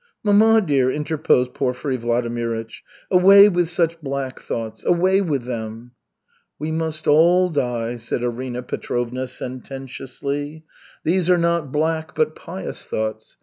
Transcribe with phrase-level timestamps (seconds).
[0.23, 2.77] "Mamma dear!" interposed Porfiry Vladimirych.
[3.11, 5.91] "Away with such black thoughts, away with them!"
[6.57, 10.63] "We must all die," said Arina Petrovna sententiously.
[11.03, 13.37] "These are not black, but pious thoughts.